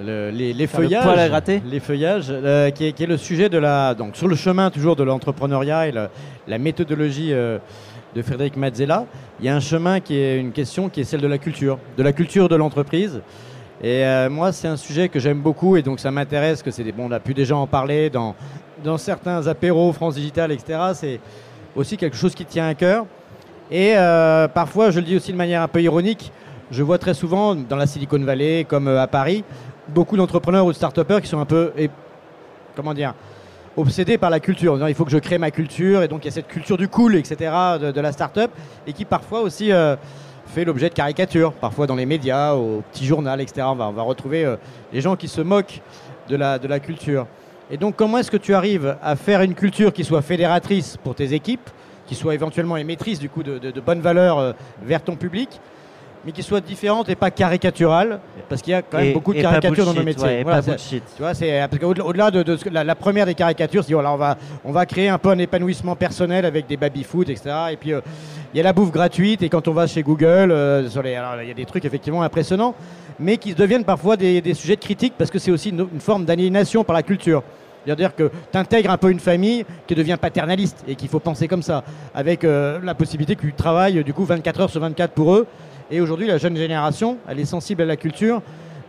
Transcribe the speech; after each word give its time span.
le- 0.00 0.30
les, 0.30 0.52
les 0.52 0.66
Faire 0.66 0.80
le 0.80 0.86
feuillages, 0.88 1.02
poil 1.04 1.18
à 1.18 1.28
gratter 1.28 1.62
les 1.66 1.80
feuillages, 1.80 2.26
euh, 2.30 2.70
qui, 2.70 2.86
est, 2.86 2.92
qui 2.92 3.04
est 3.04 3.06
le 3.06 3.16
sujet 3.16 3.48
de 3.48 3.58
la, 3.58 3.94
donc 3.94 4.16
sur 4.16 4.28
le 4.28 4.34
chemin 4.36 4.70
toujours 4.70 4.96
de 4.96 5.02
l'entrepreneuriat 5.04 5.88
et 5.88 5.92
la, 5.92 6.10
la 6.48 6.58
méthodologie 6.58 7.32
euh, 7.32 7.58
de 8.14 8.22
Frédéric 8.22 8.56
Mazzella. 8.56 9.06
Il 9.40 9.46
y 9.46 9.48
a 9.48 9.54
un 9.56 9.60
chemin 9.60 10.00
qui 10.00 10.16
est 10.16 10.38
une 10.38 10.52
question 10.52 10.88
qui 10.88 11.00
est 11.00 11.04
celle 11.04 11.20
de 11.20 11.26
la 11.28 11.38
culture, 11.38 11.78
de 11.96 12.02
la 12.02 12.12
culture 12.12 12.48
de 12.48 12.56
l'entreprise. 12.56 13.20
Et 13.82 14.04
euh, 14.04 14.30
moi, 14.30 14.52
c'est 14.52 14.68
un 14.68 14.76
sujet 14.76 15.08
que 15.08 15.18
j'aime 15.18 15.40
beaucoup 15.40 15.76
et 15.76 15.82
donc 15.82 16.00
ça 16.00 16.10
m'intéresse. 16.10 16.62
Que 16.62 16.70
c'est 16.70 16.84
des- 16.84 16.92
bon, 16.92 17.06
on 17.08 17.12
a 17.12 17.20
pu 17.20 17.34
déjà 17.34 17.56
en 17.56 17.66
parler 17.66 18.10
dans 18.10 18.34
dans 18.82 18.98
certains 18.98 19.46
apéros 19.46 19.92
France 19.92 20.14
Digital, 20.16 20.52
etc. 20.52 20.78
C'est 20.94 21.20
aussi 21.74 21.96
quelque 21.96 22.16
chose 22.16 22.34
qui 22.34 22.44
tient 22.44 22.68
à 22.68 22.74
cœur. 22.74 23.06
Et 23.70 23.94
parfois, 24.52 24.90
je 24.90 25.00
le 25.00 25.06
dis 25.06 25.16
aussi 25.16 25.32
de 25.32 25.36
manière 25.38 25.62
un 25.62 25.68
peu 25.68 25.80
ironique, 25.82 26.30
je 26.70 26.82
vois 26.82 26.98
très 26.98 27.14
souvent 27.14 27.54
dans 27.54 27.76
la 27.76 27.86
Silicon 27.86 28.18
Valley, 28.20 28.64
comme 28.68 28.88
à 28.88 29.06
Paris, 29.06 29.42
beaucoup 29.88 30.16
d'entrepreneurs 30.16 30.66
ou 30.66 30.72
de 30.72 30.76
start-upers 30.76 31.20
qui 31.20 31.28
sont 31.28 31.40
un 31.40 31.44
peu, 31.44 31.72
comment 32.74 32.94
dire, 32.94 33.14
obsédés 33.76 34.18
par 34.18 34.30
la 34.30 34.40
culture. 34.40 34.88
Il 34.88 34.94
faut 34.94 35.04
que 35.04 35.10
je 35.10 35.18
crée 35.18 35.38
ma 35.38 35.50
culture, 35.50 36.02
et 36.02 36.08
donc 36.08 36.24
il 36.24 36.26
y 36.26 36.28
a 36.28 36.32
cette 36.32 36.48
culture 36.48 36.76
du 36.76 36.88
cool, 36.88 37.16
etc., 37.16 37.52
de, 37.80 37.90
de 37.90 38.00
la 38.00 38.12
start-up, 38.12 38.50
et 38.86 38.92
qui 38.92 39.04
parfois 39.04 39.40
aussi 39.40 39.72
euh, 39.72 39.96
fait 40.46 40.64
l'objet 40.64 40.88
de 40.88 40.94
caricatures, 40.94 41.52
parfois 41.52 41.86
dans 41.86 41.96
les 41.96 42.06
médias, 42.06 42.54
au 42.54 42.82
petit 42.92 43.04
journal, 43.04 43.40
etc. 43.40 43.66
On 43.70 43.74
va, 43.74 44.02
retrouver 44.02 44.44
euh, 44.44 44.56
les 44.92 45.00
gens 45.00 45.16
qui 45.16 45.28
se 45.28 45.40
moquent 45.40 45.80
de 46.28 46.36
la, 46.36 46.80
culture. 46.80 47.26
Et 47.70 47.76
donc, 47.76 47.96
comment 47.96 48.18
est-ce 48.18 48.30
que 48.30 48.36
tu 48.36 48.54
arrives 48.54 48.96
à 49.02 49.16
faire 49.16 49.42
une 49.42 49.54
culture 49.54 49.92
qui 49.92 50.04
soit 50.04 50.22
fédératrice 50.22 50.96
pour 51.02 51.14
tes 51.14 51.34
équipes, 51.34 51.68
qui 52.06 52.14
soit 52.14 52.34
éventuellement 52.34 52.76
émettrice 52.76 53.18
du 53.18 53.28
coup 53.28 53.42
de 53.42 53.80
bonnes 53.80 54.00
valeurs 54.00 54.38
euh, 54.38 54.52
vers 54.82 55.02
ton 55.02 55.16
public, 55.16 55.60
mais 56.24 56.32
qui 56.32 56.42
soit 56.42 56.60
différente 56.60 57.08
et 57.08 57.14
pas 57.14 57.30
caricaturale, 57.30 58.20
parce 58.48 58.62
qu'il 58.62 58.72
y 58.72 58.74
a 58.74 58.82
quand 58.82 58.98
même 58.98 59.08
Et- 59.08 59.12
beaucoup 59.12 59.34
de 59.34 59.40
caricatures 59.42 59.84
dans 59.84 59.94
nos 59.94 60.02
métiers. 60.02 60.24
ouais, 60.24 60.40
et 60.40 60.42
Voilà, 60.42 60.62
pas 60.62 60.70
bullshit. 60.72 61.02
tu 61.16 61.22
vois, 61.22 61.34
c'est 61.34 61.60
au-delà 61.84 62.30
de, 62.30 62.42
de 62.42 62.56
ce 62.56 62.64
que- 62.64 62.70
la, 62.70 62.82
la 62.84 62.94
première 62.94 63.26
des 63.26 63.34
caricatures, 63.34 63.84
c'est 63.84 63.92
voilà, 63.94 64.12
on 64.12 64.16
va 64.16 64.36
on 64.64 64.72
va 64.72 64.86
créer 64.86 65.08
un 65.08 65.18
peu 65.18 65.30
un 65.30 65.38
épanouissement 65.38 65.96
personnel 65.96 66.44
avec 66.44 66.66
des 66.66 66.76
baby 66.76 67.04
food, 67.04 67.28
etc. 67.30 67.50
Et 67.72 67.76
puis 67.76 67.92
euh, 67.92 68.00
il 68.52 68.56
y 68.58 68.60
a 68.60 68.64
la 68.64 68.72
bouffe 68.72 68.90
gratuite 68.90 69.42
et 69.42 69.48
quand 69.48 69.68
on 69.68 69.72
va 69.72 69.86
chez 69.86 70.02
Google, 70.02 70.50
euh, 70.50 70.88
il 71.42 71.48
y 71.48 71.50
a 71.50 71.54
des 71.54 71.64
trucs 71.66 71.84
effectivement 71.84 72.22
impressionnants, 72.22 72.74
mais 73.18 73.36
qui 73.36 73.54
deviennent 73.54 73.84
parfois 73.84 74.16
des, 74.16 74.40
des 74.40 74.54
sujets 74.54 74.76
de 74.76 74.80
critique 74.80 75.14
parce 75.18 75.30
que 75.30 75.38
c'est 75.38 75.50
aussi 75.50 75.70
une, 75.70 75.86
une 75.92 76.00
forme 76.00 76.24
d'aliénation 76.24 76.84
par 76.84 76.94
la 76.94 77.02
culture. 77.02 77.42
C'est-à-dire 77.84 78.14
que 78.14 78.30
tu 78.52 78.58
intègres 78.58 78.90
un 78.90 78.96
peu 78.96 79.10
une 79.10 79.20
famille 79.20 79.64
qui 79.86 79.94
devient 79.94 80.16
paternaliste 80.20 80.84
et 80.88 80.94
qu'il 80.94 81.08
faut 81.08 81.20
penser 81.20 81.48
comme 81.48 81.62
ça, 81.62 81.84
avec 82.14 82.44
euh, 82.44 82.80
la 82.82 82.94
possibilité 82.94 83.36
que 83.36 83.42
tu 83.42 83.52
travailles 83.52 84.02
du 84.04 84.12
coup 84.12 84.24
24 84.24 84.60
heures 84.60 84.70
sur 84.70 84.80
24 84.80 85.12
pour 85.12 85.34
eux. 85.34 85.46
Et 85.90 86.00
aujourd'hui, 86.00 86.26
la 86.26 86.38
jeune 86.38 86.56
génération, 86.56 87.18
elle 87.28 87.38
est 87.40 87.44
sensible 87.44 87.82
à 87.82 87.84
la 87.84 87.96
culture, 87.96 88.40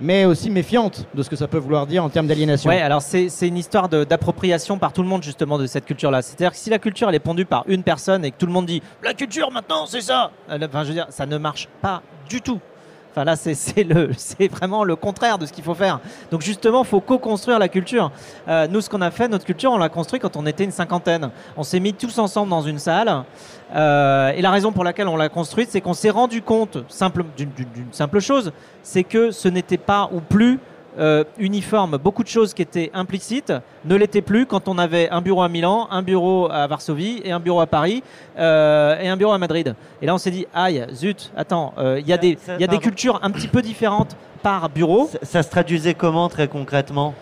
mais 0.01 0.25
aussi 0.25 0.49
méfiante 0.49 1.07
de 1.13 1.23
ce 1.23 1.29
que 1.29 1.35
ça 1.35 1.47
peut 1.47 1.57
vouloir 1.57 1.87
dire 1.87 2.03
en 2.03 2.09
termes 2.09 2.27
d'aliénation. 2.27 2.69
Ouais, 2.69 2.81
alors 2.81 3.01
c'est 3.01 3.47
une 3.47 3.57
histoire 3.57 3.89
d'appropriation 3.89 4.77
par 4.77 4.93
tout 4.93 5.01
le 5.01 5.07
monde 5.07 5.23
justement 5.23 5.57
de 5.57 5.67
cette 5.67 5.85
culture-là. 5.85 6.21
C'est-à-dire 6.21 6.51
que 6.51 6.57
si 6.57 6.69
la 6.69 6.79
culture 6.79 7.09
elle 7.09 7.15
est 7.15 7.19
pondue 7.19 7.45
par 7.45 7.63
une 7.67 7.83
personne 7.83 8.25
et 8.25 8.31
que 8.31 8.37
tout 8.37 8.45
le 8.45 8.51
monde 8.51 8.65
dit 8.65 8.81
la 9.03 9.13
culture 9.13 9.51
maintenant 9.51 9.85
c'est 9.85 10.01
ça, 10.01 10.31
euh, 10.49 10.57
enfin 10.65 10.83
je 10.83 10.89
veux 10.89 10.93
dire 10.93 11.07
ça 11.09 11.25
ne 11.25 11.37
marche 11.37 11.67
pas 11.81 12.01
du 12.29 12.41
tout. 12.41 12.59
Enfin 13.15 13.23
là 13.23 13.37
c'est- 13.37 14.47
vraiment 14.51 14.83
le 14.83 14.97
contraire 14.97 15.37
de 15.37 15.45
ce 15.45 15.53
qu'il 15.53 15.63
faut 15.63 15.73
faire. 15.73 16.01
Donc 16.31 16.41
justement 16.41 16.83
faut 16.83 16.99
co-construire 16.99 17.59
la 17.59 17.69
culture. 17.69 18.11
Euh, 18.49 18.67
nous 18.69 18.81
ce 18.81 18.89
qu'on 18.89 18.99
a 18.99 19.09
fait 19.09 19.29
notre 19.29 19.45
culture 19.45 19.71
on 19.71 19.77
l'a 19.77 19.87
construit 19.87 20.19
quand 20.19 20.35
on 20.35 20.45
était 20.45 20.65
une 20.65 20.71
cinquantaine. 20.71 21.29
On 21.55 21.63
s'est 21.63 21.79
mis 21.79 21.93
tous 21.93 22.19
ensemble 22.19 22.49
dans 22.49 22.61
une 22.61 22.77
salle 22.77 23.23
euh, 23.73 24.31
et 24.35 24.41
la 24.41 24.51
raison 24.51 24.73
pour 24.73 24.83
laquelle 24.83 25.07
on 25.07 25.15
l'a 25.15 25.29
construite 25.29 25.69
c'est 25.71 25.79
qu'on 25.79 25.93
s'est 25.93 26.09
rendu 26.09 26.41
compte 26.41 26.77
d'une 27.37 27.49
simple 27.91 28.19
chose, 28.19 28.51
c'est 28.83 29.05
que 29.05 29.31
ce 29.31 29.47
n'était 29.47 29.77
pas 29.77 30.09
ou 30.11 30.19
plus 30.19 30.59
euh, 30.99 31.23
uniforme. 31.37 31.97
Beaucoup 31.97 32.23
de 32.23 32.27
choses 32.27 32.53
qui 32.53 32.61
étaient 32.61 32.91
implicites 32.93 33.53
ne 33.85 33.95
l'étaient 33.95 34.21
plus 34.21 34.45
quand 34.45 34.67
on 34.67 34.77
avait 34.77 35.09
un 35.09 35.21
bureau 35.21 35.41
à 35.41 35.49
Milan, 35.49 35.87
un 35.91 36.01
bureau 36.01 36.49
à 36.49 36.67
Varsovie 36.67 37.21
et 37.23 37.31
un 37.31 37.39
bureau 37.39 37.61
à 37.61 37.67
Paris 37.67 38.03
euh, 38.37 38.99
et 38.99 39.07
un 39.07 39.17
bureau 39.17 39.33
à 39.33 39.37
Madrid. 39.37 39.75
Et 40.01 40.05
là, 40.05 40.13
on 40.13 40.17
s'est 40.17 40.31
dit, 40.31 40.45
aïe, 40.53 40.85
zut, 40.93 41.31
attends, 41.35 41.73
euh, 41.77 41.99
il 41.99 42.07
y 42.07 42.13
a, 42.13 42.17
des, 42.17 42.37
y 42.59 42.63
a 42.63 42.67
cultures 42.77 43.19
un 43.23 43.31
petit 43.31 43.47
peu 43.47 43.61
différentes 43.61 44.15
par 44.41 44.69
bureau. 44.69 45.09
Ça, 45.11 45.19
ça 45.23 45.43
se 45.43 45.49
traduisait 45.49 45.93
comment 45.93 46.29
très 46.29 46.47
concrètement? 46.47 47.13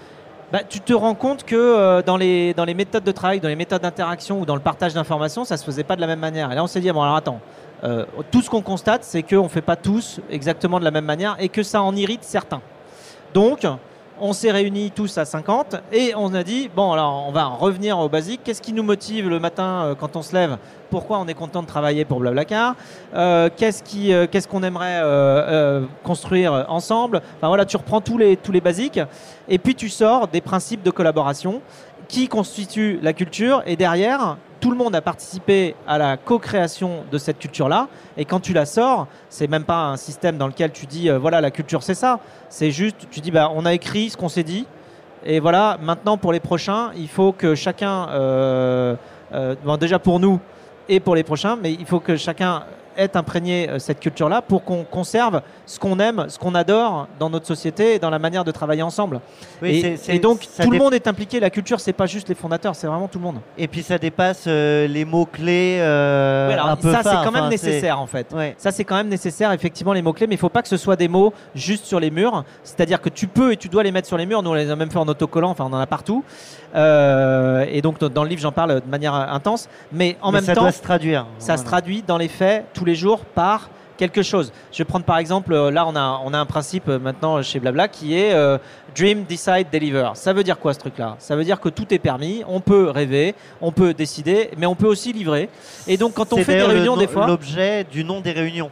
Bah, 0.54 0.60
tu 0.70 0.80
te 0.80 0.94
rends 0.94 1.16
compte 1.16 1.46
que 1.46 1.56
euh, 1.56 2.04
dans, 2.04 2.16
les, 2.16 2.54
dans 2.54 2.66
les 2.66 2.76
méthodes 2.76 3.04
de 3.04 3.12
travail, 3.12 3.40
dans 3.40 3.48
les 3.48 3.56
méthodes 3.56 3.82
d'interaction 3.82 4.40
ou 4.40 4.46
dans 4.46 4.54
le 4.54 4.62
partage 4.62 4.94
d'informations, 4.94 5.46
ça 5.46 5.58
se 5.58 5.66
faisait 5.66 5.84
pas 5.84 5.96
de 5.96 6.02
la 6.02 6.06
même 6.06 6.20
manière. 6.20 6.52
Et 6.52 6.56
là, 6.56 6.64
on 6.64 6.68
s'est 6.68 6.80
dit, 6.80 6.92
bon, 6.92 7.02
alors 7.02 7.16
attends, 7.16 7.40
euh, 7.84 8.06
tout 8.30 8.44
ce 8.44 8.52
qu'on 8.52 8.62
constate, 8.62 9.04
c'est 9.04 9.24
qu'on 9.24 9.46
ne 9.46 9.48
fait 9.48 9.64
pas 9.64 9.76
tous 9.76 10.20
exactement 10.30 10.80
de 10.80 10.86
la 10.86 10.92
même 10.92 11.06
manière 11.06 11.36
et 11.40 11.50
que 11.50 11.64
ça 11.64 11.82
en 11.82 11.96
irrite 11.96 12.24
certains. 12.24 12.62
Donc, 13.34 13.66
on 14.22 14.32
s'est 14.32 14.52
réunis 14.52 14.92
tous 14.92 15.18
à 15.18 15.26
50 15.26 15.76
et 15.92 16.14
on 16.16 16.34
a 16.34 16.44
dit, 16.44 16.70
bon, 16.74 16.92
alors 16.92 17.26
on 17.28 17.32
va 17.32 17.46
revenir 17.46 17.98
au 17.98 18.10
basique. 18.10 18.42
Qu'est-ce 18.44 18.62
qui 18.62 18.72
nous 18.72 18.84
motive 18.84 19.28
le 19.28 19.40
matin 19.40 19.64
euh, 19.64 19.96
quand 19.96 20.16
on 20.16 20.22
se 20.22 20.34
lève? 20.34 20.58
Pourquoi 20.92 21.18
on 21.20 21.28
est 21.28 21.34
content 21.34 21.64
de 21.64 21.68
travailler 21.68 22.06
pour 22.06 22.20
Blablacar? 22.20 22.76
Euh, 23.16 23.50
Qu'est-ce 23.56 23.82
euh, 24.12 24.28
qu'est-ce 24.32 24.48
qu'on 24.48 24.62
aimerait 24.62 25.02
construire 26.04 26.66
ensemble? 26.70 27.22
Enfin 27.38 27.48
voilà, 27.48 27.66
tu 27.66 27.76
reprends 27.76 28.02
tous 28.02 28.18
les, 28.18 28.38
tous 28.38 28.52
les 28.52 28.62
basiques 28.62 29.00
et 29.50 29.58
puis 29.58 29.74
tu 29.74 29.90
sors 29.90 30.28
des 30.28 30.42
principes 30.42 30.84
de 30.84 30.92
collaboration 30.92 31.62
qui 32.08 32.28
constituent 32.28 33.00
la 33.02 33.14
culture 33.14 33.64
et 33.66 33.76
derrière, 33.76 34.38
tout 34.64 34.72
le 34.72 34.78
monde 34.78 34.96
a 34.96 35.02
participé 35.02 35.76
à 35.86 35.98
la 35.98 36.16
co-création 36.16 37.04
de 37.12 37.18
cette 37.18 37.38
culture-là. 37.38 37.90
Et 38.16 38.24
quand 38.24 38.40
tu 38.40 38.54
la 38.54 38.66
sors, 38.66 39.08
c'est 39.28 39.50
même 39.50 39.66
pas 39.66 39.88
un 39.88 39.98
système 39.98 40.38
dans 40.38 40.48
lequel 40.48 40.72
tu 40.72 40.86
dis 40.86 41.10
euh, 41.10 41.20
voilà 41.20 41.42
la 41.42 41.52
culture 41.52 41.84
c'est 41.84 41.96
ça, 41.96 42.22
c'est 42.48 42.72
juste 42.72 42.96
tu 43.12 43.20
dis 43.20 43.30
bah 43.30 43.52
on 43.54 43.66
a 43.66 43.74
écrit 43.74 44.10
ce 44.10 44.16
qu'on 44.16 44.30
s'est 44.30 44.44
dit. 44.44 44.66
Et 45.26 45.42
voilà 45.42 45.78
maintenant 45.82 46.18
pour 46.18 46.32
les 46.32 46.40
prochains 46.40 46.92
il 46.96 47.10
faut 47.10 47.34
que 47.34 47.56
chacun 47.56 48.08
euh, 48.12 48.96
euh, 49.34 49.78
déjà 49.78 50.00
pour 50.00 50.22
nous 50.22 50.40
et 50.88 51.02
pour 51.02 51.16
les 51.16 51.24
prochains 51.24 51.58
mais 51.62 51.74
il 51.74 51.86
faut 51.86 52.00
que 52.00 52.16
chacun 52.16 52.64
ait 52.98 53.16
imprégné 53.16 53.70
euh, 53.70 53.80
cette 53.80 54.00
culture-là 54.00 54.42
pour 54.42 54.64
qu'on 54.64 54.84
conserve 54.84 55.42
ce 55.66 55.80
qu'on 55.80 56.00
aime, 56.00 56.26
ce 56.28 56.38
qu'on 56.38 56.56
adore 56.56 57.08
dans 57.20 57.30
notre 57.30 57.48
société 57.48 57.96
et 57.96 58.00
dans 58.00 58.10
la 58.10 58.20
manière 58.20 58.44
de 58.44 58.52
travailler 58.52 58.84
ensemble. 58.84 59.22
Oui, 59.62 59.98
et, 60.08 60.20
donc 60.20 60.44
ça 60.50 60.64
tout 60.64 60.72
le 60.72 60.78
monde 60.78 60.94
est 60.94 61.08
impliqué. 61.08 61.40
La 61.40 61.50
culture, 61.50 61.80
c'est 61.80 61.94
pas 61.94 62.06
juste 62.06 62.30
les 62.30 62.36
fondateurs, 62.36 62.76
c'est 62.76 62.88
vraiment 62.88 63.08
tout 63.08 63.20
le 63.20 63.26
monde. 63.26 63.38
Et 63.58 63.68
puis 63.68 63.84
ça 63.84 63.98
dépasse 63.98 64.46
euh, 64.48 64.88
les 64.88 65.06
euh, 65.80 66.52
alors, 66.52 66.68
un 66.68 66.76
peu 66.76 66.92
ça, 66.92 67.04
c'est 67.04 67.10
quand 67.10 67.32
même 67.32 67.44
enfin, 67.44 67.50
nécessaire 67.50 68.00
en 68.00 68.08
fait. 68.08 68.28
Ouais. 68.34 68.56
Ça, 68.58 68.72
c'est 68.72 68.84
quand 68.84 68.96
même 68.96 69.08
nécessaire, 69.08 69.52
effectivement, 69.52 69.94
les 69.94 70.02
mots-clés, 70.02 70.28
mais 70.28 70.36
il 70.36 70.40
faut 70.40 70.50
pas 70.50 70.62
que 70.62 70.68
ce 70.68 70.78
soit 70.78 70.96
des 70.96 71.08
mots 71.08 71.34
juste 71.56 71.86
sur 71.86 72.00
les 72.00 72.12
murs. 72.12 72.44
C'est-à-dire 72.64 73.02
que 73.02 73.10
tu 73.10 73.28
peux 73.28 73.52
et 73.52 73.58
tu 73.58 73.70
dois 73.70 73.84
les 73.84 73.92
mettre 73.92 74.08
sur 74.08 74.18
les 74.18 74.26
murs. 74.26 74.44
Nous, 74.44 74.50
on 74.50 74.56
les 74.56 74.70
a 74.70 74.76
même 74.76 74.92
fait 74.92 74.98
en 74.98 75.08
autocollant, 75.08 75.52
enfin, 75.52 75.66
on 75.70 75.74
en 75.74 75.80
a 75.80 75.88
partout. 75.88 76.24
Euh, 76.76 77.66
et 77.70 77.82
donc, 77.82 78.00
dans 78.00 78.24
le 78.24 78.30
livre, 78.30 78.42
j'en 78.42 78.52
parle 78.52 78.82
de 78.82 78.90
manière 78.90 79.16
euh, 79.16 79.26
intense. 79.28 79.70
Mais 79.92 80.18
en 80.22 80.32
Mais 80.32 80.40
même 80.40 80.46
ça 80.46 80.56
temps, 80.56 80.62
doit 80.62 80.72
se 80.72 80.82
traduire. 80.82 81.28
ça 81.38 81.58
se 81.58 81.64
traduit 81.64 82.04
dans 82.06 82.18
les 82.18 82.28
faits 82.28 82.66
tous 82.84 82.88
les 82.88 82.96
jours 82.96 83.24
par 83.24 83.70
quelque 83.96 84.24
chose. 84.24 84.52
Je 84.74 84.80
vais 84.80 84.84
prendre 84.84 85.06
par 85.06 85.18
exemple, 85.18 85.54
euh, 85.54 85.72
là 85.72 85.88
on 85.88 85.96
a, 85.96 86.20
on 86.26 86.34
a 86.34 86.38
un 86.38 86.46
principe 86.46 86.90
euh, 86.90 87.00
maintenant 87.00 87.42
chez 87.42 87.62
Blabla 87.62 87.88
qui 87.88 88.14
est 88.14 88.34
euh, 88.34 88.58
Dream, 88.94 89.24
Decide, 89.24 89.68
Deliver. 89.72 90.10
Ça 90.16 90.34
veut 90.34 90.44
dire 90.44 90.60
quoi 90.60 90.74
ce 90.74 90.80
truc-là? 90.80 91.16
Ça 91.20 91.38
veut 91.38 91.46
dire 91.46 91.62
que 91.62 91.70
tout 91.70 91.94
est 91.94 92.00
permis, 92.00 92.44
on 92.46 92.60
peut 92.60 92.90
rêver, 92.90 93.36
on 93.62 93.72
peut 93.72 93.94
décider, 93.94 94.50
mais 94.58 94.66
on 94.66 94.76
peut 94.76 94.88
aussi 94.88 95.14
livrer. 95.14 95.50
Et 95.88 95.96
donc 95.96 96.16
quand 96.16 96.34
on 96.34 96.38
fait 96.40 96.56
des 96.56 96.60
le 96.60 96.66
réunions 96.66 96.98
des 96.98 97.08
fois... 97.08 97.26
L'objet 97.26 97.86
du 97.86 98.04
nom 98.04 98.20
des 98.20 98.34
réunions. 98.34 98.70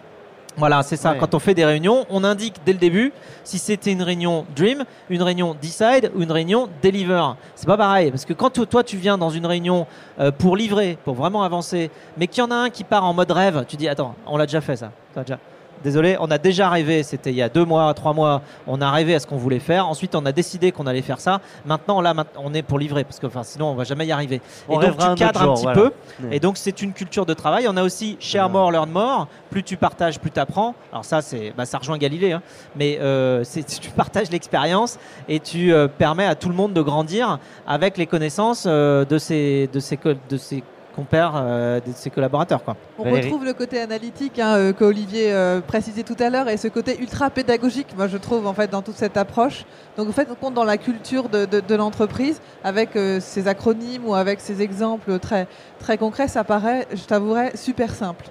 Voilà, 0.58 0.84
c'est 0.84 0.98
ça. 0.98 1.12
Ouais. 1.14 1.18
Quand 1.18 1.34
on 1.34 1.40
fait 1.40 1.54
des 1.54 1.66
réunions, 1.66 2.06
on 2.10 2.24
indique 2.24 2.56
dès 2.66 2.74
le 2.74 2.78
début 2.80 3.14
si 3.44 3.58
c'était 3.58 3.92
une 3.92 4.02
réunion 4.04 4.46
Dream, 4.56 4.84
une 5.10 5.24
réunion 5.24 5.56
Decide 5.62 6.12
ou 6.16 6.22
une 6.22 6.32
réunion 6.32 6.68
Deliver. 6.84 7.24
C'est 7.56 7.66
pas 7.68 7.78
pareil 7.78 8.12
parce 8.12 8.26
que 8.26 8.34
quand 8.34 8.50
to- 8.50 8.66
toi 8.66 8.84
tu 8.84 8.98
viens 8.98 9.18
dans 9.18 9.30
une 9.30 9.46
réunion 9.46 9.88
euh, 10.20 10.32
pour 10.32 10.56
livrer, 10.58 10.98
pour 11.06 11.16
vraiment 11.16 11.44
avancer, 11.44 11.90
mais 12.18 12.28
qu'il 12.28 12.44
y 12.44 12.46
en 12.46 12.52
a 12.52 12.56
un 12.56 12.70
qui 12.70 12.84
part 12.84 13.06
en 13.06 13.14
mode 13.14 13.32
rêve, 13.32 13.66
tu 13.68 13.78
dis 13.78 13.88
attends, 13.88 14.14
on 14.28 14.38
l'a 14.38 14.46
déjà 14.46 14.62
fait 14.62 14.76
ça. 14.76 14.92
Déjà- 15.16 15.40
désolé, 15.84 16.18
on 16.20 16.30
a 16.32 16.38
déjà 16.38 16.70
rêvé, 16.70 17.04
c'était 17.04 17.32
il 17.32 17.36
y 17.36 17.42
a 17.42 17.50
deux 17.50 17.66
mois, 17.66 17.94
trois 17.94 18.14
mois, 18.14 18.42
on 18.68 18.82
a 18.82 18.92
rêvé 18.92 19.16
à 19.16 19.20
ce 19.20 19.28
qu'on 19.28 19.38
voulait 19.38 19.60
faire. 19.60 19.88
Ensuite, 19.88 20.16
on 20.16 20.26
a 20.26 20.32
décidé 20.32 20.72
qu'on 20.72 20.88
allait 20.88 21.02
faire 21.02 21.20
ça. 21.20 21.42
Maintenant, 21.66 22.02
là, 22.02 22.14
on 22.38 22.54
est 22.54 22.62
pour 22.62 22.80
livrer, 22.80 23.04
parce 23.04 23.20
que 23.20 23.28
enfin, 23.28 23.44
sinon, 23.44 23.72
on 23.72 23.76
va 23.76 23.84
jamais 23.84 24.06
y 24.06 24.12
arriver. 24.12 24.42
On 24.68 24.80
et 24.80 24.88
donc, 24.88 24.98
tu 24.98 25.04
un 25.04 25.16
cadres 25.16 25.42
un 25.42 25.54
petit 25.54 25.64
voilà. 25.64 25.82
peu. 25.82 25.92
Et 26.32 26.40
donc, 26.40 26.58
c'est 26.58 26.82
une 26.82 26.94
culture 26.94 27.26
de 27.26 27.34
travail. 27.34 27.68
On 27.68 27.78
a 27.78 27.84
aussi 27.84 28.18
share 28.20 28.50
more, 28.50 28.72
learn 28.72 28.90
more. 28.90 29.28
Plus 29.50 29.64
tu 29.64 29.78
partages, 29.78 30.20
plus 30.20 30.32
tu 30.32 30.40
apprends. 30.40 30.76
Alors, 30.92 31.06
ça, 31.06 31.22
c'est, 31.22 31.54
bah, 31.56 31.66
ça 31.66 31.78
rejoint 31.78 31.98
Galilée, 31.98 32.32
hein. 32.32 32.42
mais 32.76 32.98
euh, 33.02 33.44
tu 33.82 33.92
partages 33.92 34.30
l'expérience 34.32 34.98
et 35.28 35.40
tu 35.40 35.74
euh, 35.74 35.88
permets 35.88 36.26
à 36.26 36.36
tout 36.36 36.50
le 36.50 36.56
monde 36.56 36.74
de 36.74 36.82
grandir 36.82 37.40
avec 37.68 37.98
les 37.98 38.08
connaissances 38.08 38.66
euh, 38.68 39.06
de 39.06 39.18
ses, 39.18 39.70
de 39.74 39.80
de 40.30 40.38
ses 40.92 40.96
compères, 40.96 41.34
euh, 41.36 41.80
de 41.80 41.92
ses 41.96 42.10
collaborateurs. 42.10 42.64
Quoi. 42.64 42.76
On 43.00 43.04
Valérie. 43.04 43.24
retrouve 43.24 43.46
le 43.46 43.54
côté 43.54 43.80
analytique 43.80 44.40
hein, 44.40 44.56
euh, 44.58 44.74
qu'Olivier 44.74 45.32
euh, 45.32 45.62
précisait 45.62 46.04
tout 46.04 46.16
à 46.20 46.30
l'heure 46.30 46.50
et 46.50 46.58
ce 46.58 46.68
côté 46.68 47.00
ultra 47.00 47.30
pédagogique, 47.30 47.88
moi 47.98 48.08
je 48.08 48.18
trouve 48.18 48.46
en 48.48 48.54
fait 48.54 48.70
dans 48.70 48.82
toute 48.82 48.96
cette 48.96 49.18
approche. 49.18 49.66
Donc 49.98 50.08
vous 50.08 50.14
faites 50.14 50.30
compte 50.40 50.54
dans 50.54 50.64
la 50.66 50.78
culture 50.78 51.30
de, 51.30 51.46
de- 51.46 51.62
de 51.62 51.76
l'entreprise 51.76 52.42
avec 52.64 52.96
euh, 52.96 53.20
ces 53.20 53.48
acronymes 53.48 54.06
ou 54.06 54.16
avec 54.16 54.40
ces 54.42 54.62
exemples 54.62 55.18
très, 55.20 55.48
très 55.80 55.98
concrets, 55.98 56.28
ça 56.28 56.44
paraît, 56.44 56.88
je 56.94 57.04
t'avouerai, 57.04 57.52
super 57.56 57.94
simple. 57.94 58.26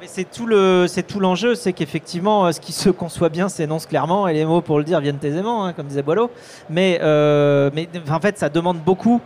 Mais 0.00 0.06
c'est 0.08 0.24
tout 0.30 0.46
le, 0.46 0.86
c'est 0.88 1.02
tout 1.04 1.18
l'enjeu, 1.20 1.54
c'est 1.54 1.72
qu'effectivement, 1.72 2.46
euh, 2.46 2.52
ce 2.52 2.60
qui 2.60 2.72
se 2.72 2.90
conçoit 2.90 3.28
bien 3.30 3.48
s'énonce 3.48 3.86
clairement 3.86 4.28
et 4.28 4.34
les 4.34 4.44
mots 4.44 4.60
pour 4.60 4.78
le 4.78 4.84
dire 4.84 5.00
viennent 5.00 5.18
aisément, 5.22 5.64
hein, 5.64 5.72
comme 5.72 5.86
disait 5.86 6.02
Boileau. 6.02 6.30
Mais, 6.68 6.98
euh, 7.02 7.70
mais 7.74 7.88
en 8.10 8.20
fait, 8.20 8.36
ça 8.38 8.48
demande 8.48 8.78
beaucoup 8.78 9.20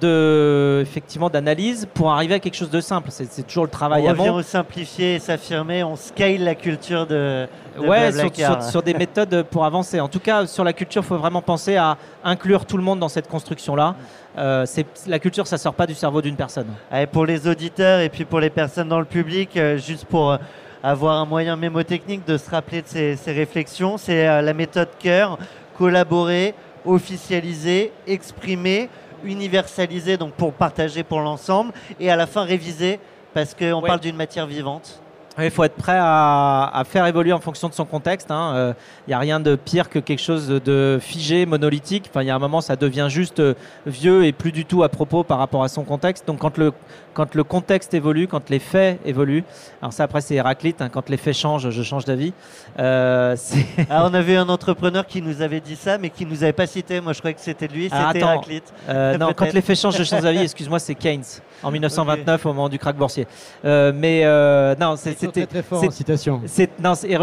de, 0.00 0.80
effectivement, 0.82 1.28
d'analyse 1.30 1.86
pour 1.92 2.10
arriver 2.10 2.34
à 2.34 2.38
quelque 2.38 2.54
chose 2.54 2.70
de 2.70 2.80
simple. 2.80 3.08
C'est, 3.10 3.46
toujours 3.46 3.64
le 3.64 3.70
travail 3.70 4.04
on 4.06 4.10
revient 4.10 4.28
au 4.30 4.42
simplifier 4.42 5.14
et 5.16 5.18
s'affirmer, 5.18 5.82
on 5.82 5.96
scale 5.96 6.44
la 6.44 6.54
culture 6.54 7.06
de, 7.06 7.46
de 7.76 7.86
Ouais, 7.86 8.12
sur, 8.12 8.34
sur- 8.34 8.62
sur 8.62 8.82
des 8.82 8.94
méthodes 8.94 9.44
pour 9.50 9.64
avancer. 9.64 10.00
En 10.00 10.08
tout 10.08 10.20
cas, 10.20 10.46
sur 10.46 10.64
la 10.64 10.72
culture, 10.72 11.02
il 11.02 11.06
faut 11.06 11.16
vraiment 11.16 11.42
penser 11.42 11.76
à 11.76 11.96
inclure 12.24 12.64
tout 12.64 12.76
le 12.76 12.82
monde 12.82 12.98
dans 13.00 13.08
cette 13.08 13.28
construction-là. 13.28 13.94
Euh, 14.36 14.64
c'est, 14.66 14.86
la 15.06 15.18
culture, 15.18 15.46
ça 15.46 15.58
sort 15.58 15.74
pas 15.74 15.86
du 15.86 15.94
cerveau 15.94 16.22
d'une 16.22 16.36
personne. 16.36 16.66
Allez, 16.90 17.06
pour 17.06 17.26
les 17.26 17.48
auditeurs 17.48 18.00
et 18.00 18.08
puis 18.08 18.24
pour 18.24 18.40
les 18.40 18.50
personnes 18.50 18.88
dans 18.88 19.00
le 19.00 19.04
public, 19.04 19.56
euh, 19.56 19.78
juste 19.78 20.04
pour 20.04 20.30
euh, 20.32 20.36
avoir 20.82 21.16
un 21.20 21.24
moyen 21.24 21.56
mémotechnique 21.56 22.24
de 22.26 22.36
se 22.36 22.48
rappeler 22.50 22.82
de 22.82 22.86
ces, 22.86 23.16
ces 23.16 23.32
réflexions, 23.32 23.96
c'est 23.98 24.28
euh, 24.28 24.42
la 24.42 24.54
méthode 24.54 24.90
cœur, 25.00 25.38
collaborer, 25.76 26.54
officialiser, 26.84 27.92
exprimer, 28.06 28.88
universaliser, 29.24 30.16
donc 30.16 30.32
pour 30.34 30.52
partager 30.52 31.02
pour 31.02 31.20
l'ensemble, 31.20 31.72
et 32.00 32.10
à 32.10 32.16
la 32.16 32.26
fin 32.26 32.44
réviser, 32.44 33.00
parce 33.34 33.54
qu'on 33.54 33.80
Ouais. 33.80 33.86
parle 33.88 34.00
d'une 34.00 34.16
matière 34.16 34.46
vivante. 34.46 35.00
Il 35.40 35.50
faut 35.50 35.64
être 35.64 35.74
prêt 35.76 35.96
à, 35.98 36.70
à 36.72 36.84
faire 36.84 37.06
évoluer 37.06 37.32
en 37.32 37.40
fonction 37.40 37.68
de 37.68 37.74
son 37.74 37.84
contexte. 37.84 38.28
Il 38.30 38.74
n'y 39.08 39.14
a 39.14 39.18
rien 39.18 39.40
de 39.40 39.54
pire 39.56 39.88
que 39.88 39.98
quelque 39.98 40.20
chose 40.22 40.48
de 40.48 40.98
figé, 41.00 41.46
monolithique. 41.46 42.06
Enfin, 42.10 42.22
il 42.22 42.26
y 42.26 42.30
a 42.30 42.34
un 42.34 42.38
moment, 42.40 42.60
ça 42.60 42.76
devient 42.76 43.06
juste 43.08 43.40
euh, 43.40 43.54
vieux 43.86 44.24
et 44.24 44.32
plus 44.32 44.52
du 44.52 44.64
tout 44.64 44.82
à 44.82 44.88
propos 44.88 45.22
par 45.24 45.38
rapport 45.38 45.62
à 45.62 45.68
son 45.68 45.84
contexte. 45.84 46.26
Donc, 46.26 46.38
quand 46.40 46.58
le, 46.58 46.72
quand 47.14 47.34
le 47.34 47.44
contexte 47.44 47.94
évolue, 47.94 48.26
quand 48.26 48.50
les 48.50 48.58
faits 48.58 49.00
évoluent, 49.04 49.44
alors 49.80 49.92
ça, 49.92 50.04
après, 50.04 50.20
c'est 50.20 50.34
Héraclite. 50.34 50.82
hein, 50.82 50.88
quand 50.88 51.08
les 51.08 51.16
faits 51.16 51.36
changent, 51.36 51.70
je 51.70 51.82
change 51.82 52.04
d'avis. 52.04 52.32
Euh, 52.78 53.36
Ah, 53.90 54.06
on 54.10 54.14
avait 54.14 54.36
un 54.36 54.48
entrepreneur 54.48 55.06
qui 55.06 55.22
nous 55.22 55.40
avait 55.40 55.60
dit 55.60 55.76
ça, 55.76 55.98
mais 55.98 56.10
qui 56.10 56.26
nous 56.26 56.42
avait 56.42 56.52
pas 56.52 56.66
cité. 56.66 57.00
Moi, 57.00 57.12
je 57.12 57.18
croyais 57.20 57.34
que 57.34 57.40
c'était 57.40 57.68
lui, 57.68 57.84
c'était 57.84 57.96
Ah, 57.96 58.08
attends. 58.08 58.32
Héraclite. 58.32 58.72
Euh, 58.88 59.16
non, 59.16 59.32
quand 59.36 59.52
les 59.52 59.60
faits 59.62 59.78
changent, 59.78 59.96
je 59.96 60.04
change 60.04 60.22
d'avis. 60.22 60.40
Excuse-moi, 60.40 60.78
c'est 60.78 60.94
Keynes 60.94 61.22
en 61.62 61.70
1929 61.70 62.46
au 62.46 62.48
moment 62.48 62.68
du 62.68 62.78
krach 62.78 62.96
boursier. 62.96 63.26
Euh, 63.64 63.92
mais 63.94 64.22
euh, 64.24 64.74
non, 64.80 64.96
c'était 64.96 65.26
très, 65.28 65.46
très 65.46 65.62
fort 65.62 65.80
c'est- 65.80 65.86
en 65.88 65.90
citation. 65.90 66.40
C'est 66.46 66.70
non, 66.80 66.94
et 66.94 67.16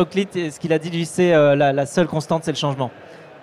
Ce 0.52 0.60
qu'il 0.60 0.74
a 0.74 0.80
dit, 0.80 0.90
lui, 0.90 1.06
c'est 1.06 1.34
euh, 1.34 1.56
la, 1.56 1.74
la 1.74 1.86
seule 1.86 2.08
constante, 2.08 2.44
c'est 2.44 2.52
le 2.52 2.58
changement. 2.58 2.92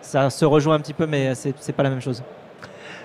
Ça 0.00 0.30
se 0.30 0.44
rejoint 0.44 0.74
un 0.74 0.80
petit 0.80 0.94
peu, 0.94 1.06
mais 1.06 1.34
c'est 1.34 1.72
pas 1.72 1.82
la 1.82 1.90
même 1.90 2.00
chose. 2.02 2.22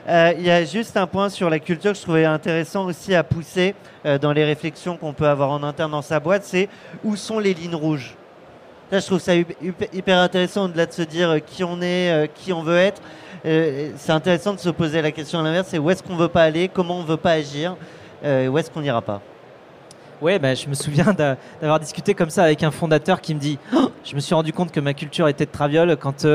Euh, 0.10 0.34
Il 0.38 0.44
y 0.46 0.50
a 0.50 0.64
juste 0.64 0.96
un 0.98 1.06
point 1.06 1.30
sur 1.30 1.50
la 1.50 1.60
culture 1.60 1.92
que 1.92 1.98
je 1.98 2.04
trouvais 2.04 2.26
intéressant 2.26 2.86
aussi 2.86 3.14
à 3.14 3.24
pousser 3.24 3.76
euh, 4.06 4.18
dans 4.18 4.32
les 4.32 4.46
réflexions 4.46 4.96
qu'on 4.98 5.14
peut 5.14 5.28
avoir 5.28 5.52
en 5.52 5.64
interne 5.64 5.92
dans 5.92 6.02
sa 6.02 6.20
boîte, 6.20 6.44
c'est 6.46 6.70
où 7.04 7.16
sont 7.16 7.40
les 7.40 7.54
lignes 7.54 7.76
rouges? 7.76 8.16
Là, 8.90 9.00
je 9.00 9.06
trouve 9.06 9.20
ça 9.20 9.36
hyper 9.36 10.18
intéressant 10.18 10.66
au-delà 10.66 10.86
de 10.86 10.94
se 10.94 11.02
dire 11.02 11.30
euh, 11.32 11.40
qui 11.40 11.62
on 11.66 11.82
est, 11.82 12.10
euh, 12.10 12.28
qui 12.34 12.54
on 12.54 12.64
veut 12.64 12.78
être. 12.78 13.02
Euh, 13.46 13.90
c'est 13.98 14.14
intéressant 14.14 14.54
de 14.54 14.60
se 14.60 14.70
poser 14.70 15.02
la 15.02 15.12
question 15.12 15.40
à 15.40 15.44
l'inverse, 15.44 15.68
c'est 15.70 15.78
où 15.78 15.90
est-ce 15.90 16.02
qu'on 16.02 16.16
veut 16.16 16.30
pas 16.30 16.44
aller, 16.44 16.70
comment 16.70 17.00
on 17.00 17.04
veut 17.04 17.18
pas 17.18 17.32
agir, 17.32 17.76
et 18.24 18.48
où 18.48 18.58
est-ce 18.58 18.72
qu'on 18.72 18.80
n'ira 18.82 19.02
pas. 19.02 19.22
Ouais, 20.22 20.40
ben, 20.40 20.56
je 20.56 20.68
me 20.68 20.74
souviens 20.74 21.14
d'a- 21.14 21.36
d'avoir 21.60 21.80
discuté 21.82 22.14
comme 22.14 22.30
ça 22.30 22.44
avec 22.44 22.64
un 22.64 22.72
fondateur 22.72 23.20
qui 23.20 23.36
me 23.36 23.40
dit 23.40 23.60
Oh, 23.76 23.92
Je 24.06 24.16
me 24.16 24.22
suis 24.22 24.34
rendu 24.34 24.54
compte 24.54 24.72
que 24.72 24.80
ma 24.80 24.94
culture 24.94 25.28
était 25.28 25.46
de 25.46 25.52
traviole 25.52 25.96
quand 25.98 26.26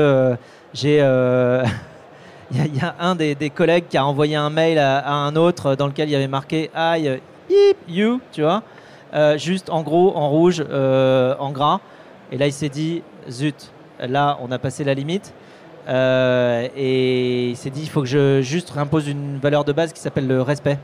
j'ai. 0.73 0.99
Il 2.51 2.75
y, 2.75 2.81
a- 2.81 2.95
un 2.99 3.15
des, 3.15 3.49
collègues 3.49 3.85
qui 3.89 3.97
a 3.97 4.05
envoyé 4.05 4.35
un 4.35 4.51
mail 4.51 4.77
à, 4.77 5.11
un 5.11 5.35
autre 5.35 5.75
dans 5.75 5.87
lequel 5.87 6.07
il 6.07 6.11
y 6.11 6.15
avait 6.15 6.27
marqué 6.27 6.69
I, 6.75 7.19
you, 7.87 8.21
tu 8.31 8.43
vois, 8.43 8.61
juste 9.37 9.71
en 9.71 9.81
gros, 9.81 10.15
en 10.15 10.29
rouge, 10.29 10.61
en 10.61 11.51
gras. 11.51 11.79
Et 12.31 12.37
là, 12.37 12.47
il 12.47 12.53
s'est 12.53 12.69
dit 12.69 13.03
Zut, 13.29 13.71
là, 13.99 14.37
on 14.41 14.51
a 14.51 14.59
passé 14.59 14.83
la 14.83 14.93
limite. 14.93 15.33
Euh, 15.87 16.67
et 16.77 17.49
il 17.49 17.57
s'est 17.57 17.69
dit 17.69 17.81
il 17.81 17.89
faut 17.89 18.01
que 18.01 18.07
je 18.07 18.41
juste 18.41 18.69
réimpose 18.69 19.07
une 19.07 19.37
valeur 19.37 19.65
de 19.65 19.73
base 19.73 19.91
qui 19.91 19.99
s'appelle 19.99 20.27
le 20.27 20.41
respect. 20.41 20.79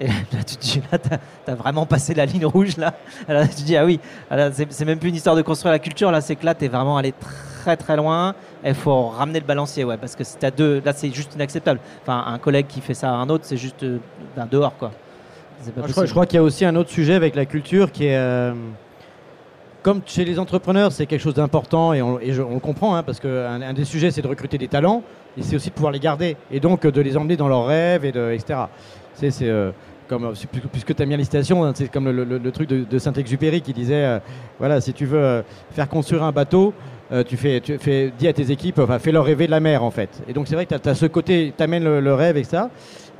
Et 0.00 0.06
là, 0.32 0.42
tu 0.46 0.56
te 0.56 0.60
dis, 0.62 0.82
là, 0.90 0.98
t'as, 0.98 1.54
vraiment 1.54 1.86
passé 1.86 2.14
la 2.14 2.24
ligne 2.24 2.46
rouge, 2.46 2.76
là. 2.76 2.94
Là, 3.28 3.46
tu 3.46 3.56
te 3.56 3.62
dis, 3.62 3.76
ah 3.76 3.84
oui, 3.84 4.00
c'est, 4.52 4.84
même 4.84 4.98
plus 4.98 5.10
une 5.10 5.14
histoire 5.14 5.36
de 5.36 5.42
construire 5.42 5.72
la 5.72 5.78
culture, 5.78 6.10
là, 6.10 6.20
c'est 6.20 6.34
que 6.34 6.46
là, 6.46 6.54
t'es 6.54 6.68
vraiment 6.68 6.96
allé 6.96 7.12
très 7.62 7.76
très 7.76 7.96
loin. 7.96 8.34
Il 8.64 8.74
faut 8.74 9.08
ramener 9.08 9.38
le 9.38 9.46
balancier, 9.46 9.84
ouais, 9.84 9.98
parce 9.98 10.16
que 10.16 10.24
si 10.24 10.36
t'as 10.38 10.50
deux, 10.50 10.82
là, 10.84 10.92
c'est 10.92 11.12
juste 11.14 11.34
inacceptable. 11.34 11.78
Enfin, 12.02 12.24
un 12.26 12.38
collègue 12.38 12.66
qui 12.68 12.80
fait 12.80 12.94
ça 12.94 13.10
à 13.10 13.12
un 13.12 13.28
autre, 13.28 13.44
c'est 13.46 13.58
juste 13.58 13.82
euh, 13.82 13.98
ben, 14.34 14.48
dehors, 14.50 14.76
quoi. 14.76 14.92
C'est 15.60 15.72
pas 15.72 15.80
Moi, 15.80 15.88
je 15.88 15.92
crois, 15.92 16.02
possible. 16.02 16.06
je 16.06 16.12
crois 16.12 16.26
qu'il 16.26 16.36
y 16.36 16.40
a 16.40 16.42
aussi 16.42 16.64
un 16.64 16.74
autre 16.74 16.90
sujet 16.90 17.14
avec 17.14 17.36
la 17.36 17.44
culture 17.44 17.92
qui 17.92 18.06
est. 18.06 18.16
euh, 18.16 18.54
comme 19.82 20.00
chez 20.06 20.24
les 20.24 20.38
entrepreneurs, 20.38 20.92
c'est 20.92 21.06
quelque 21.06 21.20
chose 21.20 21.34
d'important 21.34 21.92
et 21.92 22.02
on, 22.02 22.18
le 22.18 22.60
comprend, 22.60 22.94
hein, 22.94 23.02
parce 23.02 23.20
qu'un 23.20 23.60
un 23.60 23.72
des 23.72 23.84
sujets, 23.84 24.10
c'est 24.10 24.22
de 24.22 24.28
recruter 24.28 24.58
des 24.58 24.68
talents 24.68 25.02
et 25.36 25.42
c'est 25.42 25.56
aussi 25.56 25.70
de 25.70 25.74
pouvoir 25.74 25.92
les 25.92 25.98
garder 25.98 26.36
et 26.50 26.60
donc 26.60 26.84
euh, 26.84 26.92
de 26.92 27.00
les 27.00 27.16
emmener 27.16 27.36
dans 27.36 27.48
leurs 27.48 27.66
rêves, 27.66 28.04
et 28.04 28.12
de, 28.12 28.30
etc. 28.32 28.60
C'est, 29.14 29.32
euh, 29.42 29.72
comme, 30.08 30.32
puisque- 30.72 30.94
tu 30.94 31.02
as 31.02 31.24
citation, 31.24 31.64
hein, 31.64 31.72
c'est 31.74 31.90
comme 31.90 32.10
le, 32.10 32.50
truc 32.52 32.68
de, 32.68 32.98
Saint-Exupéry 32.98 33.60
qui 33.60 33.72
disait 33.72 34.04
euh, 34.04 34.18
voilà, 34.58 34.80
si 34.80 34.92
tu 34.92 35.04
veux 35.04 35.42
faire 35.72 35.88
construire 35.88 36.22
un 36.22 36.32
bateau, 36.32 36.72
tu 37.26 37.36
fais, 37.36 37.60
tu 37.60 37.78
dis 38.18 38.26
à 38.26 38.32
tes 38.32 38.50
équipes, 38.50 38.78
enfin, 38.78 38.98
fais-leur 38.98 39.24
rêver 39.24 39.46
de 39.46 39.50
la 39.50 39.60
mer 39.60 39.84
en 39.84 39.90
fait. 39.90 40.22
Et 40.28 40.32
donc 40.32 40.48
c'est 40.48 40.54
vrai 40.54 40.64
que 40.64 40.74
tu 40.74 40.88
as, 40.88 40.94
ce 40.94 41.06
côté, 41.06 41.52
tu 41.54 41.62
amènes 41.62 41.84
le, 41.84 42.00
le 42.00 42.14
rêve 42.14 42.38
et 42.38 42.44
ça. 42.44 42.70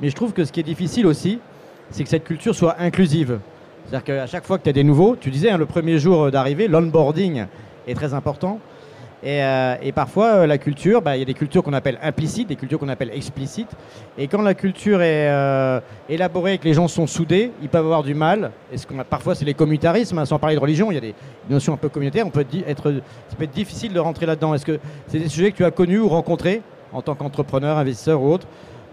Mais 0.01 0.09
je 0.09 0.15
trouve 0.15 0.33
que 0.33 0.45
ce 0.45 0.51
qui 0.51 0.61
est 0.61 0.63
difficile 0.63 1.05
aussi, 1.05 1.39
c'est 1.91 2.03
que 2.03 2.09
cette 2.09 2.23
culture 2.23 2.55
soit 2.55 2.75
inclusive. 2.79 3.39
C'est-à-dire 3.85 4.03
qu'à 4.03 4.27
chaque 4.27 4.45
fois 4.45 4.57
que 4.57 4.63
tu 4.63 4.69
as 4.69 4.73
des 4.73 4.83
nouveaux, 4.83 5.15
tu 5.15 5.29
disais, 5.29 5.49
hein, 5.49 5.57
le 5.57 5.65
premier 5.65 5.97
jour 5.99 6.31
d'arrivée, 6.31 6.67
l'onboarding 6.67 7.45
est 7.87 7.93
très 7.93 8.13
important. 8.13 8.59
Et, 9.23 9.41
euh, 9.41 9.75
parfois, 9.95 10.27
euh, 10.27 10.47
la 10.47 10.57
culture, 10.57 11.01
bah, 11.01 11.15
il 11.15 11.19
y 11.19 11.21
a 11.21 11.25
des 11.25 11.33
cultures 11.33 11.63
qu'on 11.63 11.71
appelle 11.71 11.97
implicites, 12.03 12.49
des 12.49 12.57
cultures 12.57 12.77
qu'on 12.77 12.89
appelle 12.89 13.11
explicites. 13.13 13.69
Et 14.17 14.27
quand 14.27 14.41
la 14.41 14.53
culture 14.53 15.01
est 15.01 15.29
euh, 15.29 15.79
élaborée 16.09 16.55
et 16.55 16.57
que 16.57 16.65
les 16.65 16.73
gens 16.73 16.89
sont 16.89 17.07
soudés, 17.07 17.51
ils 17.61 17.69
peuvent 17.69 17.85
avoir 17.85 18.03
du 18.03 18.15
mal. 18.15 18.51
Et 18.73 18.77
ce 18.77 18.85
a, 18.99 19.03
parfois, 19.05 19.33
c'est 19.33 19.45
les 19.45 19.53
communautarismes, 19.53 20.19
hein, 20.19 20.25
sans 20.25 20.39
parler 20.39 20.57
de 20.57 20.61
religion, 20.61 20.91
il 20.91 20.95
y 20.95 20.97
a 20.97 21.01
des 21.01 21.15
notions 21.49 21.73
un 21.73 21.77
peu 21.77 21.87
communautaires. 21.87 22.27
On 22.27 22.37
ça 22.37 22.43
peut 22.43 23.43
être 23.45 23.51
difficile 23.51 23.93
de 23.93 23.99
rentrer 23.99 24.25
là-dedans. 24.25 24.53
Est-ce 24.53 24.65
que 24.65 24.79
c'est 25.07 25.19
des 25.19 25.29
sujets 25.29 25.51
que 25.51 25.57
tu 25.57 25.65
as 25.65 25.71
connus 25.71 25.99
ou 25.99 26.09
rencontrés 26.09 26.61
en 26.91 27.01
tant 27.01 27.15
qu'entrepreneur, 27.15 27.77
investisseur 27.77 28.21
ou 28.21 28.33
autre? 28.33 28.45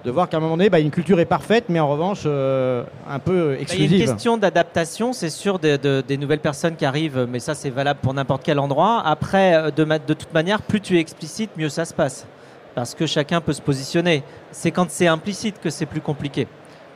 De 0.05 0.11
voir 0.11 0.29
qu'à 0.29 0.39
un 0.39 0.41
moment 0.41 0.57
donné, 0.57 0.71
bah, 0.71 0.81
une 0.81 0.91
culture 0.91 1.21
est 1.21 1.25
parfaite, 1.27 1.65
mais 1.69 1.79
en 1.81 1.89
revanche, 1.89 2.23
euh, 2.27 2.83
un 3.09 3.19
peu 3.19 3.49
Bah, 3.51 3.53
Il 3.53 3.55
y 3.55 3.59
a 3.59 3.61
exclusive. 3.63 3.93
une 4.01 4.07
question 4.07 4.37
d'adaptation, 4.39 5.13
c'est 5.13 5.29
sûr, 5.31 5.59
de- 5.59 5.77
de- 5.77 6.03
des 6.07 6.17
nouvelles 6.17 6.41
personnes 6.41 6.77
qui 6.77 6.85
arrivent, 6.87 7.27
mais 7.31 7.39
ça 7.39 7.55
c'est 7.55 7.71
valable 7.71 8.01
pour 8.03 8.15
n'importe 8.15 8.43
quel 8.45 8.59
endroit. 8.59 9.03
Après, 9.05 9.55
euh, 9.55 9.71
de, 9.71 9.85
de 9.85 10.15
toute 10.15 10.33
manière, 10.33 10.63
plus 10.63 10.81
tu 10.81 10.97
es 10.97 11.01
explicite, 11.01 11.51
mieux 11.57 11.69
ça 11.69 11.85
se 11.85 11.93
passe. 11.95 12.27
Parce 12.75 12.95
que 12.95 13.05
chacun 13.07 13.41
peut 13.41 13.53
se 13.53 13.61
positionner. 13.61 14.23
C'est 14.53 14.71
quand 14.71 14.87
c'est 14.91 15.09
implicite 15.09 15.61
que 15.61 15.71
c'est 15.71 15.87
plus 15.87 16.01
compliqué. 16.01 16.47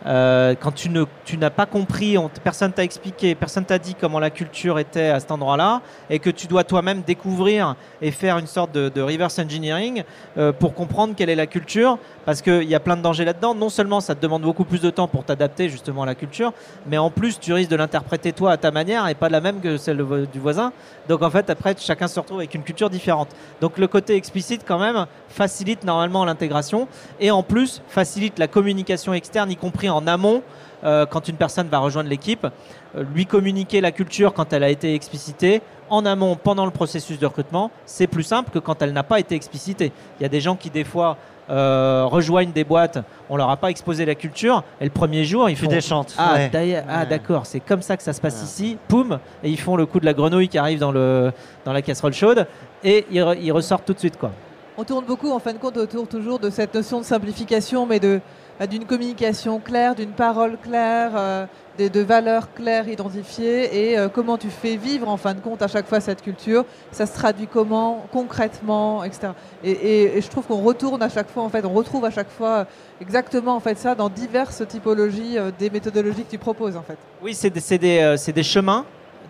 Euh, 0.07 0.55
quand 0.61 0.73
tu 0.73 1.39
n'as 1.39 1.51
pas 1.51 1.67
compris, 1.67 2.19
on 2.19 2.29
personne 2.43 2.73
t'a 2.73 2.85
expliqué, 2.85 3.35
personne 3.35 3.65
t'a 3.65 3.79
dit 3.79 3.95
comment 3.95 4.19
la 4.19 4.31
culture 4.31 4.79
était 4.79 5.09
à 5.09 5.21
cet 5.21 5.31
endroit-là, 5.31 5.81
et 6.11 6.19
que 6.19 6.31
tu 6.31 6.47
dois 6.47 6.65
toi-même 6.65 7.03
découvrir 7.03 7.77
et 8.03 8.11
faire 8.11 8.39
une 8.39 8.47
sorte 8.47 8.73
de, 8.73 9.01
reverse 9.01 9.39
engineering 9.39 10.03
euh, 10.39 10.53
pour 10.53 10.75
comprendre 10.75 11.15
quelle 11.17 11.31
est 11.31 11.35
la 11.35 11.47
culture, 11.47 11.99
parce 12.25 12.43
qu'il 12.43 12.65
y 12.65 12.75
a 12.75 12.81
plein 12.81 12.97
de 12.97 13.03
dangers 13.03 13.25
là-dedans. 13.25 13.55
Non 13.55 13.69
seulement 13.69 14.01
ça 14.01 14.15
te 14.15 14.21
demande 14.21 14.43
beaucoup 14.43 14.65
plus 14.65 14.81
de 14.81 14.91
temps 14.91 15.09
pour 15.09 15.25
t'adapter 15.25 15.69
justement 15.69 16.03
à 16.03 16.07
la 16.07 16.15
culture, 16.15 16.53
mais 16.87 16.99
en 16.99 17.11
plus 17.11 17.39
tu 17.39 17.53
risques 17.53 17.71
de 17.71 17.77
l'interpréter 17.77 18.33
toi 18.33 18.53
à 18.53 18.57
ta 18.57 18.71
manière 18.71 19.07
et 19.09 19.15
pas 19.15 19.29
la 19.29 19.41
même 19.41 19.61
que 19.61 19.77
celle 19.77 20.05
du 20.33 20.39
voisin. 20.39 20.73
Donc 21.09 21.23
en 21.23 21.31
fait 21.31 21.51
après 21.51 21.75
chacun 21.79 22.09
se 22.09 22.19
retrouve 22.19 22.39
avec 22.39 22.55
une 22.55 22.63
culture 22.63 22.91
différente. 22.91 23.29
Donc 23.61 23.79
le 23.79 23.87
côté 23.87 24.17
explicite 24.17 24.63
quand 24.67 24.79
même 24.79 25.07
facilite 25.29 25.85
normalement 25.85 26.25
l'intégration 26.25 26.89
et 27.21 27.31
en 27.31 27.43
plus 27.43 27.83
facilite 27.89 28.39
la 28.39 28.49
communication 28.49 29.13
externe, 29.15 29.51
y 29.51 29.57
compris 29.57 29.89
en 29.89 29.94
amont. 30.07 30.43
euh, 30.85 31.07
quand 31.07 31.29
une 31.29 31.37
personne 31.37 31.69
va 31.69 31.79
rejoindre 31.79 32.11
l'équipe, 32.11 32.47
euh, 32.47 33.05
lui 33.15 33.25
communiquer 33.25 33.81
la 33.81 33.91
culture 33.91 34.35
quand 34.35 34.53
elle 34.53 34.63
a 34.63 34.69
été 34.69 34.95
explicitée 34.95 35.63
en 35.89 36.05
amont 36.05 36.37
pendant 36.37 36.67
le 36.67 36.71
processus 36.71 37.19
de 37.19 37.25
recrutement, 37.27 37.71
c'est 37.87 38.07
plus 38.07 38.23
simple 38.23 38.51
que 38.51 38.59
quand 38.59 38.83
elle 38.83 38.93
n'a 38.93 39.03
pas 39.03 39.19
été 39.19 39.35
explicitée. 39.35 39.93
Il 40.21 40.23
y 40.25 40.27
a 40.27 40.29
des 40.29 40.43
gens 40.43 40.57
qui 40.57 40.69
des 40.69 40.85
fois 40.85 41.17
euh, 41.49 42.05
rejoignent 42.07 42.53
des 42.53 42.65
boîtes, 42.65 42.99
on 43.31 43.37
leur 43.39 43.49
a 43.49 43.57
pas 43.57 43.71
exposé 43.71 44.05
la 44.05 44.15
culture, 44.15 44.63
et 44.79 44.85
le 44.85 44.91
premier 44.91 45.25
jour 45.25 45.49
ils 45.49 45.57
Tu 45.57 45.65
font 45.65 45.71
déchantes. 45.71 46.15
ah, 46.19 46.35
ouais. 46.35 46.51
ah, 46.89 47.07
d'accord, 47.07 47.47
c'est 47.47 47.61
comme 47.61 47.81
ça 47.83 47.97
que 47.97 48.03
ça 48.03 48.13
se 48.13 48.21
passe 48.21 48.43
ici, 48.43 48.77
poum, 48.89 49.19
et 49.43 49.49
ils 49.49 49.61
font 49.61 49.77
le 49.77 49.87
coup 49.87 50.01
de 50.01 50.07
la 50.07 50.13
grenouille 50.13 50.49
qui 50.49 50.59
arrive 50.59 50.79
dans, 50.81 50.93
le, 50.93 51.33
dans 51.65 51.73
la 51.73 51.81
casserole 51.81 52.13
chaude, 52.13 52.47
et 52.83 53.07
ils, 53.11 53.21
re- 53.23 53.39
ils 53.41 53.53
ressortent 53.53 53.87
tout 53.87 53.95
de 53.95 53.99
suite 53.99 54.19
quoi. 54.19 54.31
On 54.77 54.83
tourne 54.85 55.05
beaucoup 55.05 55.31
en 55.31 55.39
fin 55.39 55.53
de 55.53 55.59
compte 55.59 55.77
autour 55.77 56.09
toujours 56.09 56.41
de 56.41 56.51
cette 56.51 56.75
notion 56.75 56.99
de 56.99 57.05
simplification, 57.05 57.87
mais 57.87 58.01
de 58.01 58.21
bah, 58.59 58.67
d'une 58.67 58.85
communication 58.85 59.61
claire, 59.61 59.95
d'une 59.95 60.11
parole 60.11 60.57
claire, 60.59 61.13
euh, 61.17 61.47
de 61.79 62.01
valeurs 62.01 62.53
claires 62.55 62.89
identifiées 62.89 63.91
et 63.91 63.99
euh, 63.99 64.09
comment 64.09 64.37
tu 64.37 64.49
fais 64.49 64.77
vivre 64.77 65.09
en 65.09 65.17
fin 65.17 65.35
de 65.35 65.41
compte 65.41 65.63
à 65.63 65.69
chaque 65.69 65.87
fois 65.89 66.01
cette 66.01 66.23
culture? 66.23 66.65
Ça 66.93 67.07
se 67.07 67.15
traduit 67.15 67.47
comment, 67.47 68.05
concrètement, 68.13 69.05
etc. 69.05 69.29
Et, 69.63 70.17
et- 70.17 70.21
je 70.21 70.29
trouve 70.29 70.45
qu'on 70.47 70.63
retourne 70.63 71.03
à 71.03 71.09
chaque 71.09 71.31
fois, 71.31 71.45
en 71.45 71.49
fait, 71.49 71.65
on 71.65 71.73
retrouve 71.73 72.05
à 72.05 72.11
chaque 72.11 72.31
fois 72.31 72.49
euh, 72.59 72.65
exactement 73.01 73.55
en 73.57 73.61
fait 73.61 73.79
ça 73.79 73.95
dans 73.95 74.09
diverses 74.09 74.63
typologies 74.67 75.39
euh, 75.39 75.51
des 75.57 75.71
méthodologies 75.71 76.25
que 76.25 76.31
tu 76.31 76.39
proposes 76.39 76.77
en 76.77 76.83
fait. 76.83 76.99
Oui, 77.23 77.35
c'est 77.35 77.51
des, 77.51 77.79
des, 77.79 77.99
euh, 78.01 78.17
c'est 78.17 78.33
des 78.33 78.43
chemins 78.43 78.85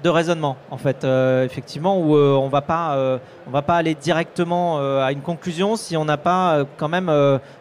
de 0.05 0.11
raisonnement 0.11 0.57
en 0.71 0.77
fait, 0.77 1.03
euh, 1.03 1.45
effectivement, 1.47 1.99
où 1.99 2.15
euh, 2.15 2.35
on 2.35 2.49
va 2.49 2.61
pas, 2.61 2.95
euh, 2.95 3.19
on 3.47 3.51
va 3.51 3.63
pas 3.63 3.77
aller 3.77 3.95
directement 3.95 4.79
à 5.01 5.13
une 5.13 5.23
conclusion 5.23 5.77
si 5.77 5.97
on 5.97 6.05
n'a 6.05 6.17
pas 6.19 6.65
quand 6.77 6.89
même 6.89 7.11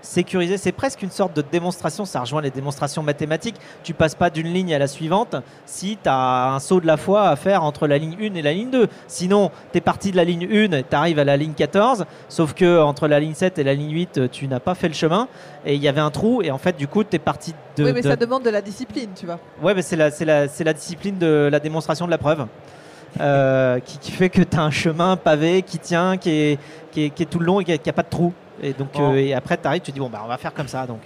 sécurisé. 0.01 0.57
C'est 0.57 0.71
presque 0.71 1.01
une 1.01 1.11
sorte 1.11 1.35
de 1.35 1.41
démonstration. 1.41 2.05
Ça 2.05 2.19
rejoint 2.21 2.41
les 2.41 2.49
démonstrations 2.51 3.03
mathématiques. 3.03 3.55
Tu 3.83 3.93
passes 3.93 4.15
pas 4.15 4.29
d'une 4.29 4.47
ligne 4.47 4.73
à 4.73 4.79
la 4.79 4.87
suivante 4.87 5.35
si 5.65 5.97
tu 6.01 6.09
as 6.09 6.53
un 6.53 6.59
saut 6.59 6.81
de 6.81 6.87
la 6.87 6.97
foi 6.97 7.29
à 7.29 7.35
faire 7.35 7.63
entre 7.63 7.87
la 7.87 7.97
ligne 7.97 8.15
1 8.19 8.35
et 8.35 8.41
la 8.41 8.53
ligne 8.53 8.71
2. 8.71 8.87
Sinon, 9.07 9.51
tu 9.71 9.77
es 9.77 9.81
parti 9.81 10.11
de 10.11 10.17
la 10.17 10.23
ligne 10.23 10.47
1 10.51 10.71
et 10.73 10.83
tu 10.83 10.95
arrives 10.95 11.19
à 11.19 11.23
la 11.23 11.37
ligne 11.37 11.53
14, 11.53 12.05
sauf 12.29 12.53
que 12.53 12.81
entre 12.81 13.07
la 13.07 13.19
ligne 13.19 13.33
7 13.33 13.59
et 13.59 13.63
la 13.63 13.73
ligne 13.73 13.91
8, 13.91 14.17
euh, 14.17 14.27
tu 14.29 14.47
n'as 14.47 14.59
pas 14.59 14.75
fait 14.75 14.87
le 14.89 14.93
chemin 14.93 15.27
et 15.65 15.75
il 15.75 15.81
y 15.81 15.87
avait 15.87 16.01
un 16.01 16.11
trou 16.11 16.41
et 16.41 16.51
en 16.51 16.57
fait, 16.57 16.75
du 16.75 16.87
coup, 16.87 17.03
tu 17.03 17.15
es 17.15 17.19
parti 17.19 17.53
de. 17.77 17.85
oui, 17.85 17.91
mais 17.93 18.01
de- 18.01 18.09
ça 18.09 18.15
demande 18.15 18.43
de 18.43 18.49
la 18.49 18.61
discipline, 18.61 19.09
tu 19.15 19.25
vois. 19.25 19.39
Ouais, 19.61 19.73
mais 19.73 19.81
c'est 19.81 19.95
la, 19.95 20.11
c'est 20.11 20.25
la, 20.25 20.47
c'est 20.47 20.63
la 20.63 20.73
discipline 20.73 21.17
de 21.17 21.49
la 21.51 21.59
démonstration 21.59 22.05
de 22.05 22.11
la 22.11 22.17
preuve. 22.17 22.32
Euh, 23.19 23.79
qui, 23.79 23.97
qui 23.99 24.11
fait 24.11 24.29
que 24.29 24.41
tu 24.41 24.57
as 24.57 24.61
un 24.61 24.71
chemin 24.71 25.15
pavé 25.15 25.61
qui 25.61 25.77
tient, 25.77 26.17
qui 26.17 26.29
est, 26.29 26.59
qui 26.91 27.05
est, 27.05 27.09
qui 27.09 27.23
est 27.23 27.25
tout 27.27 27.39
le 27.39 27.45
long 27.45 27.59
et 27.59 27.65
qui 27.65 27.79
n'a 27.85 27.93
pas 27.93 28.03
de 28.03 28.09
trou. 28.09 28.33
Et 28.61 28.73
donc 28.73 28.89
euh, 28.99 29.15
et 29.15 29.33
après, 29.33 29.57
tu 29.57 29.67
arrives, 29.67 29.81
tu 29.81 29.91
dis, 29.91 29.99
bon, 29.99 30.09
bah, 30.09 30.21
on 30.23 30.27
va 30.27 30.37
faire 30.37 30.53
comme 30.53 30.67
ça. 30.67 30.85
Donc. 30.85 31.01